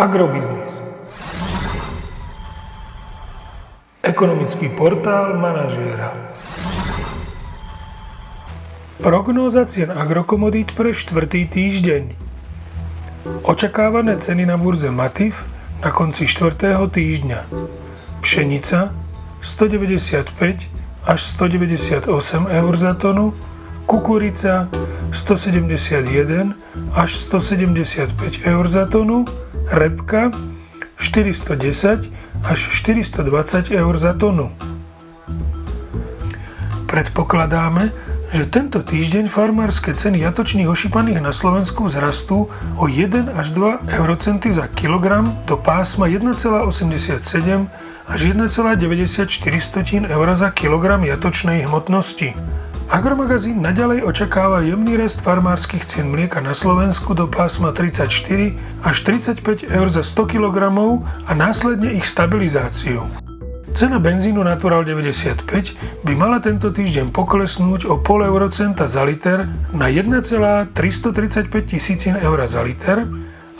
Agrobiznis. 0.00 0.72
Ekonomický 4.00 4.72
portál 4.72 5.36
manažéra. 5.36 6.16
Prognóza 9.04 9.68
cien 9.68 9.92
agrokomodít 9.92 10.72
pre 10.72 10.96
štvrtý 10.96 11.44
týždeň. 11.52 12.16
Očakávané 13.44 14.16
ceny 14.16 14.48
na 14.48 14.56
burze 14.56 14.88
Matif 14.88 15.44
na 15.84 15.92
konci 15.92 16.24
štvrtého 16.24 16.88
týždňa. 16.88 17.44
Pšenica 18.24 18.96
195 19.44 20.64
až 21.04 21.20
198 21.28 22.08
eur 22.48 22.72
za 22.72 22.96
tonu, 22.96 23.36
kukurica 23.84 24.64
171 25.12 26.56
až 26.96 27.10
175 27.20 28.48
eur 28.48 28.64
za 28.64 28.88
tonu, 28.88 29.28
repka 29.70 30.34
410 30.98 32.10
až 32.44 32.58
420 32.74 33.70
eur 33.70 33.94
za 33.98 34.12
tonu. 34.12 34.50
Predpokladáme, 36.90 37.94
že 38.30 38.46
tento 38.46 38.82
týždeň 38.82 39.30
farmárske 39.30 39.94
ceny 39.94 40.22
jatočných 40.22 40.70
ošípaných 40.70 41.22
na 41.22 41.30
Slovensku 41.34 41.86
vzrastú 41.86 42.50
o 42.78 42.84
1 42.86 43.30
až 43.34 43.54
2 43.54 43.90
eurocenty 43.90 44.54
za 44.54 44.66
kilogram 44.70 45.30
do 45.46 45.58
pásma 45.58 46.06
1,87 46.06 47.22
až 48.10 48.20
1,94 48.26 50.10
eur 50.10 50.28
za 50.34 50.50
kilogram 50.50 51.02
jatočnej 51.06 51.66
hmotnosti. 51.66 52.34
Agromagazín 52.90 53.62
naďalej 53.62 54.02
očakáva 54.02 54.66
jemný 54.66 54.98
rast 54.98 55.22
farmárskych 55.22 55.86
cien 55.86 56.10
mlieka 56.10 56.42
na 56.42 56.58
Slovensku 56.58 57.14
do 57.14 57.30
pásma 57.30 57.70
34 57.70 58.10
až 58.82 58.96
35 59.06 59.70
eur 59.70 59.86
za 59.86 60.02
100 60.02 60.26
kg 60.26 60.74
a 60.98 61.32
následne 61.38 61.94
ich 61.94 62.02
stabilizáciu. 62.02 63.06
Cena 63.78 64.02
benzínu 64.02 64.42
Natural 64.42 64.82
95 64.82 66.02
by 66.02 66.12
mala 66.18 66.42
tento 66.42 66.74
týždeň 66.74 67.14
poklesnúť 67.14 67.86
o 67.86 68.02
pol 68.02 68.26
eurocenta 68.26 68.90
za 68.90 69.06
liter 69.06 69.46
na 69.70 69.86
1,335 69.86 70.74
tisícin 71.70 72.18
eur 72.18 72.42
za 72.50 72.66
liter 72.66 73.06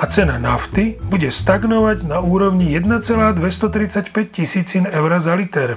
a 0.00 0.08
cena 0.08 0.40
nafty 0.40 0.96
bude 1.04 1.28
stagnovať 1.28 2.08
na 2.08 2.24
úrovni 2.24 2.72
1,235 2.72 4.08
tisícin 4.32 4.88
eur 4.88 5.12
za 5.20 5.36
liter. 5.36 5.76